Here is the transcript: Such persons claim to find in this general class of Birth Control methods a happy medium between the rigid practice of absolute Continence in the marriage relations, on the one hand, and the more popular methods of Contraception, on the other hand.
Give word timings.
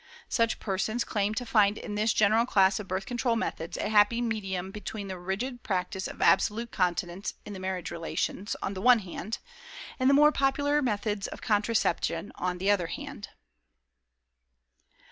Such 0.29 0.57
persons 0.59 1.03
claim 1.03 1.35
to 1.35 1.45
find 1.45 1.77
in 1.77 1.93
this 1.93 2.11
general 2.11 2.47
class 2.47 2.79
of 2.79 2.87
Birth 2.87 3.05
Control 3.05 3.35
methods 3.35 3.77
a 3.77 3.87
happy 3.89 4.19
medium 4.19 4.71
between 4.71 5.09
the 5.09 5.19
rigid 5.19 5.61
practice 5.61 6.07
of 6.07 6.23
absolute 6.23 6.71
Continence 6.71 7.35
in 7.45 7.53
the 7.53 7.59
marriage 7.59 7.91
relations, 7.91 8.55
on 8.63 8.73
the 8.73 8.81
one 8.81 8.97
hand, 8.97 9.37
and 9.99 10.09
the 10.09 10.15
more 10.15 10.31
popular 10.31 10.81
methods 10.81 11.27
of 11.27 11.43
Contraception, 11.43 12.31
on 12.33 12.57
the 12.57 12.71
other 12.71 12.87
hand. 12.87 13.29